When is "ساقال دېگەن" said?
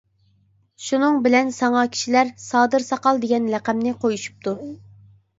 2.85-3.45